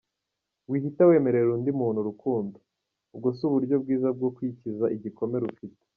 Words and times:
Wihita 0.69 1.01
wemerera 1.09 1.49
undi 1.57 1.71
muntu 1.79 1.97
urukundo: 2.01 2.57
Ubwo 3.13 3.27
si 3.37 3.41
uburyo 3.47 3.75
bwiza 3.83 4.07
bwo 4.17 4.29
kwikiza 4.35 4.85
igikomere 4.95 5.43
ufite. 5.53 5.81